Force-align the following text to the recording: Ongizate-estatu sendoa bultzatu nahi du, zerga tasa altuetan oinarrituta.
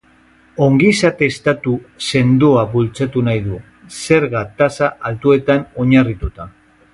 Ongizate-estatu 0.67 1.73
sendoa 2.05 2.63
bultzatu 2.71 3.23
nahi 3.27 3.43
du, 3.49 3.59
zerga 3.99 4.43
tasa 4.63 4.91
altuetan 5.11 5.63
oinarrituta. 5.85 6.51